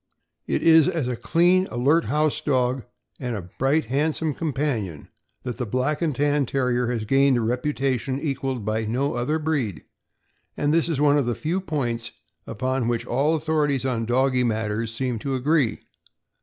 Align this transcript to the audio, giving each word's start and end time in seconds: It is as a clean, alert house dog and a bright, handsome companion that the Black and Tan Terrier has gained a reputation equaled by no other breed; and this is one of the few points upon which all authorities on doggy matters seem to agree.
It 0.47 0.63
is 0.63 0.87
as 0.89 1.07
a 1.07 1.15
clean, 1.15 1.67
alert 1.69 2.05
house 2.05 2.41
dog 2.41 2.85
and 3.19 3.35
a 3.35 3.51
bright, 3.59 3.85
handsome 3.85 4.33
companion 4.33 5.09
that 5.43 5.57
the 5.59 5.65
Black 5.67 6.01
and 6.01 6.15
Tan 6.15 6.47
Terrier 6.47 6.87
has 6.87 7.05
gained 7.05 7.37
a 7.37 7.41
reputation 7.41 8.19
equaled 8.19 8.65
by 8.65 8.85
no 8.85 9.13
other 9.13 9.37
breed; 9.37 9.83
and 10.57 10.73
this 10.73 10.89
is 10.89 10.99
one 10.99 11.19
of 11.19 11.27
the 11.27 11.35
few 11.35 11.61
points 11.61 12.13
upon 12.47 12.87
which 12.87 13.05
all 13.05 13.35
authorities 13.35 13.85
on 13.85 14.07
doggy 14.07 14.43
matters 14.43 14.91
seem 14.91 15.19
to 15.19 15.35
agree. 15.35 15.81